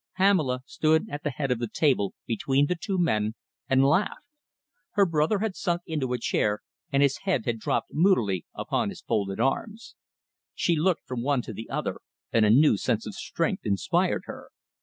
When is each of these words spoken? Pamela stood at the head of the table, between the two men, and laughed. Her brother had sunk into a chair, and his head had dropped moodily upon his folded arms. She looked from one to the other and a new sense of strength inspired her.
Pamela 0.17 0.61
stood 0.65 1.05
at 1.11 1.23
the 1.23 1.29
head 1.29 1.51
of 1.51 1.59
the 1.59 1.67
table, 1.67 2.15
between 2.25 2.65
the 2.65 2.75
two 2.75 2.97
men, 2.97 3.35
and 3.69 3.85
laughed. 3.85 4.25
Her 4.93 5.05
brother 5.05 5.37
had 5.37 5.55
sunk 5.55 5.83
into 5.85 6.11
a 6.13 6.17
chair, 6.17 6.63
and 6.91 7.03
his 7.03 7.19
head 7.19 7.45
had 7.45 7.59
dropped 7.59 7.93
moodily 7.93 8.43
upon 8.55 8.89
his 8.89 9.01
folded 9.01 9.39
arms. 9.39 9.93
She 10.55 10.75
looked 10.75 11.05
from 11.05 11.21
one 11.21 11.43
to 11.43 11.53
the 11.53 11.69
other 11.69 11.97
and 12.33 12.43
a 12.45 12.49
new 12.49 12.77
sense 12.77 13.05
of 13.05 13.13
strength 13.13 13.63
inspired 13.63 14.23
her. 14.25 14.49